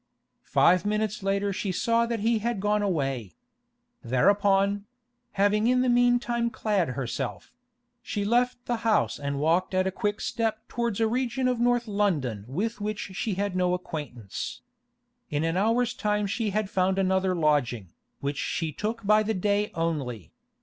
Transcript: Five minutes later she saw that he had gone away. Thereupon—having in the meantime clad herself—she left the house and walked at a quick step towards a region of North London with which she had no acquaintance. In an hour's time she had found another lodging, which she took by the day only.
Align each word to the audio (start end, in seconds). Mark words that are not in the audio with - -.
Five 0.47 0.83
minutes 0.83 1.21
later 1.21 1.53
she 1.53 1.71
saw 1.71 2.07
that 2.07 2.21
he 2.21 2.39
had 2.39 2.59
gone 2.59 2.81
away. 2.81 3.35
Thereupon—having 4.03 5.67
in 5.67 5.81
the 5.81 5.89
meantime 5.89 6.49
clad 6.49 6.87
herself—she 6.89 8.25
left 8.25 8.65
the 8.65 8.77
house 8.77 9.19
and 9.19 9.37
walked 9.37 9.75
at 9.75 9.85
a 9.85 9.91
quick 9.91 10.19
step 10.19 10.67
towards 10.67 10.99
a 10.99 11.07
region 11.07 11.47
of 11.47 11.59
North 11.59 11.87
London 11.87 12.45
with 12.47 12.81
which 12.81 13.11
she 13.13 13.35
had 13.35 13.55
no 13.55 13.75
acquaintance. 13.75 14.61
In 15.29 15.43
an 15.43 15.55
hour's 15.55 15.93
time 15.93 16.25
she 16.25 16.49
had 16.49 16.67
found 16.67 16.97
another 16.97 17.35
lodging, 17.35 17.93
which 18.21 18.39
she 18.39 18.71
took 18.71 19.05
by 19.05 19.21
the 19.21 19.35
day 19.35 19.69
only. 19.75 20.31